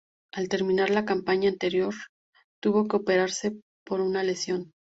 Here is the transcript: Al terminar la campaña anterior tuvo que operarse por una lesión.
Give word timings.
Al 0.33 0.49
terminar 0.49 0.89
la 0.89 1.05
campaña 1.05 1.47
anterior 1.47 1.93
tuvo 2.59 2.87
que 2.87 2.95
operarse 2.97 3.61
por 3.85 4.01
una 4.01 4.23
lesión. 4.23 4.71